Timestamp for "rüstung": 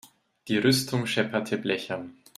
0.57-1.05